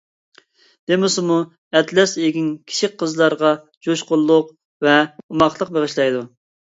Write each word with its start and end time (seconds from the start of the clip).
دېمىسىمۇ، 0.91 1.35
ئەتلەس 1.79 2.13
ئېگىن 2.23 2.47
كىچىك 2.71 2.95
قىزلارغا 3.01 3.51
جۇشقۇنلۇق 3.89 4.49
ۋە 4.87 4.95
ئوماقلىق 5.11 5.71
بېغىشلايدۇ. 5.77 6.23